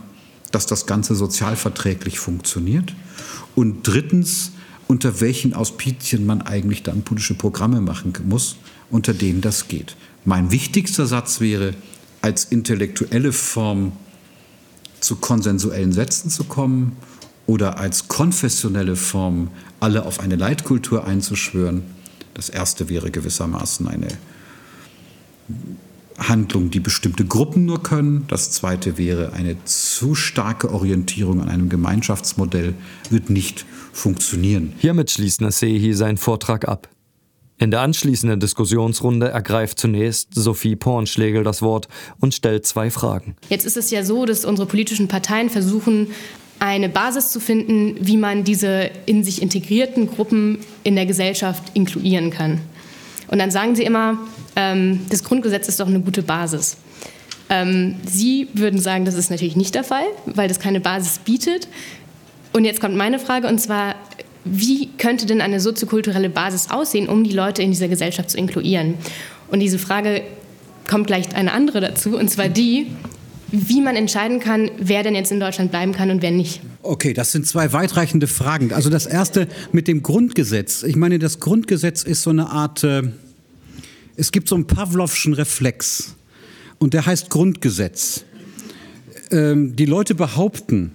[0.53, 2.95] dass das Ganze sozialverträglich funktioniert.
[3.57, 4.53] Und drittens,
[4.87, 8.55] unter welchen Auspizien man eigentlich dann politische Programme machen muss,
[8.89, 9.97] unter denen das geht.
[10.25, 11.75] Mein wichtigster Satz wäre,
[12.21, 13.91] als intellektuelle Form
[15.01, 16.97] zu konsensuellen Sätzen zu kommen
[17.49, 19.51] oder als konfessionelle Form
[19.81, 21.83] alle auf eine Leitkultur einzuschwören.
[22.33, 24.07] Das erste wäre gewissermaßen eine
[26.19, 28.25] Handlung, die bestimmte Gruppen nur können.
[28.29, 32.75] Das zweite wäre eine zu starke Orientierung an einem Gemeinschaftsmodell,
[33.11, 34.73] wird nicht funktionieren.
[34.79, 36.89] Hiermit schließt Nasehi seinen Vortrag ab.
[37.59, 41.87] In der anschließenden Diskussionsrunde ergreift zunächst Sophie Pornschlegel das Wort
[42.19, 43.37] und stellt zwei Fragen.
[43.51, 46.09] Jetzt ist es ja so, dass unsere politischen Parteien versuchen,
[46.59, 52.31] eine Basis zu finden, wie man diese in sich integrierten Gruppen in der Gesellschaft inkludieren
[52.31, 52.61] kann.
[53.29, 54.19] Und dann sagen sie immer,
[54.57, 56.77] ähm, das Grundgesetz ist doch eine gute Basis.
[57.49, 61.69] Ähm, sie würden sagen, das ist natürlich nicht der Fall, weil das keine Basis bietet.
[62.53, 63.95] Und jetzt kommt meine Frage, und zwar,
[64.45, 68.95] wie könnte denn eine soziokulturelle Basis aussehen, um die Leute in dieser Gesellschaft zu inkludieren?
[69.49, 70.23] Und diese Frage
[70.89, 72.89] kommt gleich eine andere dazu, und zwar die,
[73.51, 76.61] wie man entscheiden kann, wer denn jetzt in Deutschland bleiben kann und wer nicht.
[76.83, 78.73] Okay, das sind zwei weitreichende Fragen.
[78.73, 80.83] Also das erste mit dem Grundgesetz.
[80.83, 83.03] Ich meine, das Grundgesetz ist so eine Art, äh,
[84.17, 86.17] es gibt so einen Pavlovschen Reflex
[86.79, 88.25] und der heißt Grundgesetz.
[89.31, 90.93] Ähm, die Leute behaupten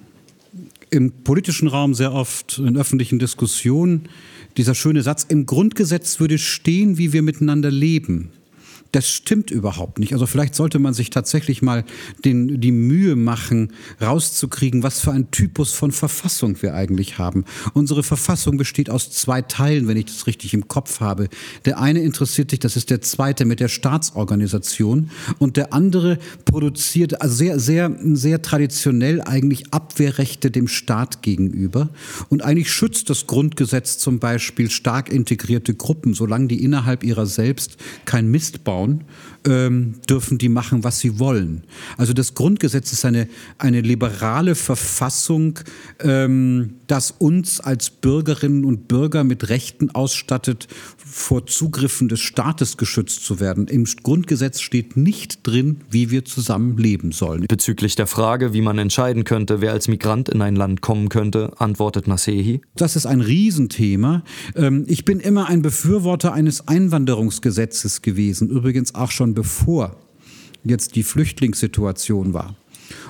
[0.89, 4.09] im politischen Raum sehr oft, in öffentlichen Diskussionen,
[4.55, 8.31] dieser schöne Satz, im Grundgesetz würde stehen, wie wir miteinander leben.
[8.97, 10.13] Das stimmt überhaupt nicht.
[10.13, 11.83] Also vielleicht sollte man sich tatsächlich mal
[12.25, 17.45] den, die Mühe machen, rauszukriegen, was für ein Typus von Verfassung wir eigentlich haben.
[17.75, 21.29] Unsere Verfassung besteht aus zwei Teilen, wenn ich das richtig im Kopf habe.
[21.65, 27.13] Der eine interessiert sich, das ist der zweite mit der Staatsorganisation und der andere produziert
[27.23, 31.89] sehr, sehr, sehr traditionell eigentlich Abwehrrechte dem Staat gegenüber.
[32.29, 37.77] Und eigentlich schützt das Grundgesetz zum Beispiel stark integrierte Gruppen, solange die innerhalb ihrer selbst
[38.05, 39.03] kein Mist bauen bauen,
[39.47, 41.63] ähm, dürfen die machen, was sie wollen.
[41.97, 45.59] Also das Grundgesetz ist eine, eine liberale Verfassung,
[45.99, 53.25] ähm, das uns als Bürgerinnen und Bürger mit Rechten ausstattet, vor Zugriffen des Staates geschützt
[53.25, 53.67] zu werden.
[53.67, 57.45] Im Grundgesetz steht nicht drin, wie wir zusammen leben sollen.
[57.47, 61.53] Bezüglich der Frage, wie man entscheiden könnte, wer als Migrant in ein Land kommen könnte,
[61.57, 62.61] antwortet Nasehi.
[62.75, 64.23] Das ist ein Riesenthema.
[64.55, 69.95] Ähm, ich bin immer ein Befürworter eines Einwanderungsgesetzes gewesen, übrigens auch schon bevor
[70.63, 72.55] jetzt die Flüchtlingssituation war.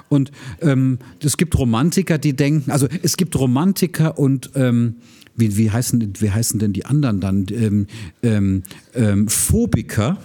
[0.09, 4.95] Und ähm, es gibt Romantiker, die denken, also es gibt Romantiker und ähm,
[5.37, 7.45] wie, wie, heißen, wie heißen denn die anderen dann?
[7.51, 7.87] Ähm,
[8.23, 8.63] ähm,
[8.93, 10.17] ähm Phobiker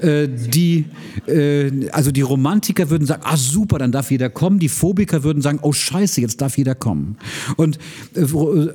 [0.00, 0.86] äh, die,
[1.26, 4.58] äh, also die Romantiker würden sagen, ah super, dann darf jeder kommen.
[4.58, 7.16] Die Phobiker würden sagen, oh scheiße, jetzt darf jeder kommen.
[7.56, 7.78] Und
[8.14, 8.24] äh,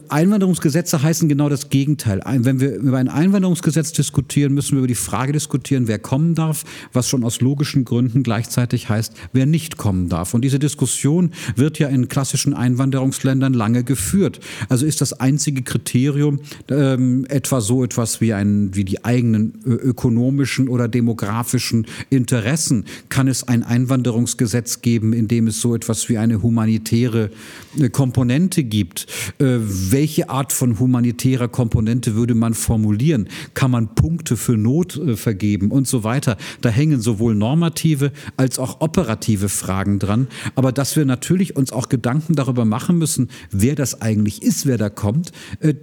[0.09, 2.21] Einwanderungsgesetze heißen genau das Gegenteil.
[2.25, 6.63] Wenn wir über ein Einwanderungsgesetz diskutieren, müssen wir über die Frage diskutieren, wer kommen darf,
[6.93, 10.33] was schon aus logischen Gründen gleichzeitig heißt, wer nicht kommen darf.
[10.33, 14.39] Und diese Diskussion wird ja in klassischen Einwanderungsländern lange geführt.
[14.69, 20.64] Also ist das einzige Kriterium ähm, etwa so etwas wie, ein, wie die eigenen ökonomischen
[20.69, 22.85] oder demokratischen demografischen Interessen?
[23.09, 27.31] Kann es ein Einwanderungsgesetz geben, in dem es so etwas wie eine humanitäre
[27.79, 29.07] äh, Komponente gibt?
[29.39, 33.27] Äh, welche Art von humanitärer Komponente würde man formulieren?
[33.53, 36.37] Kann man Punkte für Not äh, vergeben und so weiter?
[36.61, 40.27] Da hängen sowohl normative als auch operative Fragen dran.
[40.55, 44.77] Aber dass wir natürlich uns auch Gedanken darüber machen müssen, wer das eigentlich ist, wer
[44.77, 45.31] da kommt,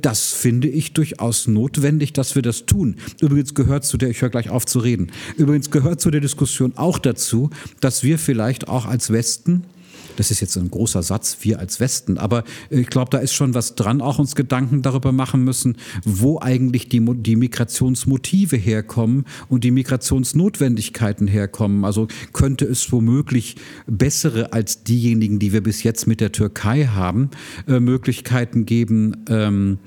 [0.02, 2.96] das finde ich durchaus notwendig, dass wir das tun.
[3.20, 6.72] Übrigens gehört zu der, ich höre gleich auf zu reden, übrigens gehört zu der Diskussion
[6.76, 7.50] auch dazu,
[7.80, 9.64] dass wir vielleicht auch als Westen
[10.16, 13.54] das ist jetzt ein großer Satz, wir als Westen, aber ich glaube, da ist schon
[13.54, 19.64] was dran, auch uns Gedanken darüber machen müssen, wo eigentlich die, die Migrationsmotive herkommen und
[19.64, 21.84] die Migrationsnotwendigkeiten herkommen.
[21.84, 23.56] Also könnte es womöglich
[23.86, 27.30] bessere als diejenigen, die wir bis jetzt mit der Türkei haben,
[27.66, 29.78] äh, Möglichkeiten geben, ähm,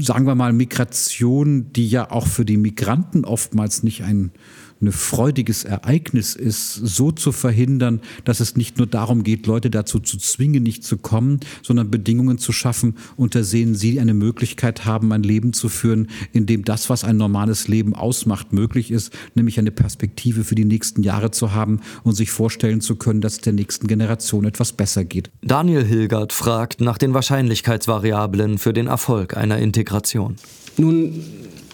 [0.00, 4.32] sagen wir mal, Migration, die ja auch für die Migranten oftmals nicht ein
[4.80, 9.98] ein freudiges Ereignis ist, so zu verhindern, dass es nicht nur darum geht, Leute dazu
[9.98, 15.12] zu zwingen, nicht zu kommen, sondern Bedingungen zu schaffen, unter denen sie eine Möglichkeit haben,
[15.12, 19.58] ein Leben zu führen, in dem das, was ein normales Leben ausmacht, möglich ist, nämlich
[19.58, 23.40] eine Perspektive für die nächsten Jahre zu haben und sich vorstellen zu können, dass es
[23.40, 25.30] der nächsten Generation etwas besser geht.
[25.42, 30.36] Daniel Hilgert fragt nach den Wahrscheinlichkeitsvariablen für den Erfolg einer Integration.
[30.76, 31.24] Nun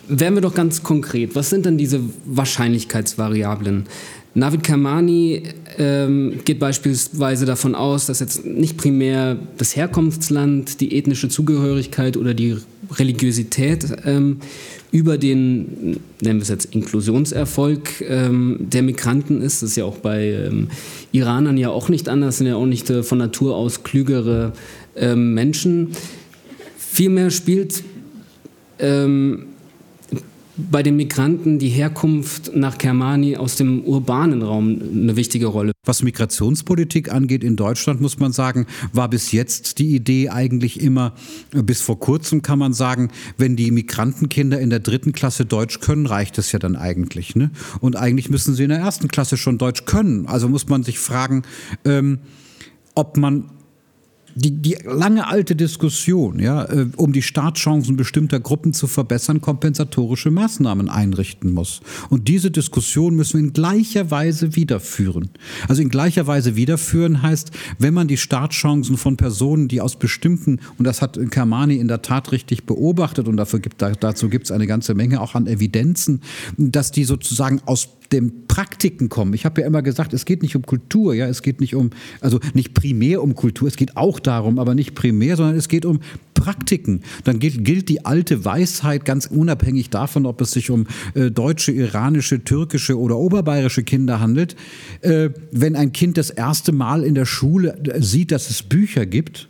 [0.08, 1.34] werden wir doch ganz konkret.
[1.34, 3.86] Was sind denn diese Wahrscheinlichkeitsvariablen?
[4.36, 5.44] Navid Kermani
[5.78, 12.34] ähm, geht beispielsweise davon aus, dass jetzt nicht primär das Herkunftsland, die ethnische Zugehörigkeit oder
[12.34, 12.56] die
[12.90, 14.40] Religiosität ähm,
[14.90, 19.62] über den, nennen wir es jetzt Inklusionserfolg ähm, der Migranten ist.
[19.62, 20.68] Das ist ja auch bei ähm,
[21.12, 24.52] Iranern ja auch nicht anders, sind ja auch nicht äh, von Natur aus klügere
[24.96, 25.92] ähm, Menschen.
[26.76, 27.84] Vielmehr spielt
[28.80, 29.46] ähm,
[30.56, 35.72] bei den Migranten die Herkunft nach Kermani aus dem urbanen Raum eine wichtige Rolle.
[35.84, 41.14] Was Migrationspolitik angeht in Deutschland, muss man sagen, war bis jetzt die Idee eigentlich immer,
[41.50, 46.06] bis vor kurzem kann man sagen, wenn die Migrantenkinder in der dritten Klasse Deutsch können,
[46.06, 47.34] reicht es ja dann eigentlich.
[47.34, 47.50] Ne?
[47.80, 50.26] Und eigentlich müssen sie in der ersten Klasse schon Deutsch können.
[50.26, 51.42] Also muss man sich fragen,
[51.84, 52.18] ähm,
[52.94, 53.50] ob man
[54.34, 60.30] die, die lange alte Diskussion, ja, äh, um die Startchancen bestimmter Gruppen zu verbessern, kompensatorische
[60.30, 61.80] Maßnahmen einrichten muss.
[62.10, 65.30] Und diese Diskussion müssen wir in gleicher Weise wiederführen.
[65.68, 70.60] Also in gleicher Weise wiederführen heißt, wenn man die Startchancen von Personen, die aus bestimmten,
[70.78, 74.50] und das hat Kermani in der Tat richtig beobachtet, und dafür gibt, dazu gibt es
[74.50, 76.20] eine ganze Menge auch an Evidenzen,
[76.56, 79.34] dass die sozusagen aus den Praktiken kommen.
[79.34, 81.90] Ich habe ja immer gesagt, es geht nicht um Kultur, ja, es geht nicht um,
[82.20, 85.84] also nicht primär um Kultur, es geht auch darum, aber nicht primär, sondern es geht
[85.84, 86.00] um
[86.34, 87.02] Praktiken.
[87.24, 91.72] Dann gilt, gilt die alte Weisheit ganz unabhängig davon, ob es sich um äh, deutsche,
[91.72, 94.56] iranische, türkische oder oberbayerische Kinder handelt.
[95.00, 99.06] Äh, wenn ein Kind das erste Mal in der Schule äh, sieht, dass es Bücher
[99.06, 99.48] gibt,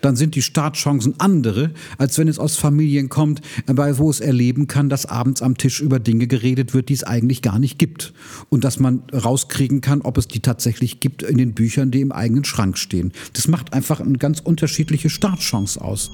[0.00, 4.88] dann sind die Startchancen andere, als wenn es aus Familien kommt, wo es erleben kann,
[4.88, 8.12] dass abends am Tisch über Dinge geredet wird, die es eigentlich gar nicht gibt.
[8.48, 12.12] Und dass man rauskriegen kann, ob es die tatsächlich gibt in den Büchern, die im
[12.12, 13.12] eigenen Schrank stehen.
[13.32, 16.10] Das macht einfach eine ganz unterschiedliche Startchance aus.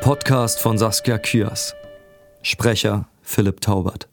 [0.00, 1.74] Podcast von Saskia Kürs.
[2.40, 4.08] Sprecher Philipp Taubert.